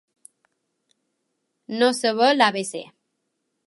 No 1.79 1.93
saber 2.01 2.35
l'abecé. 2.41 2.87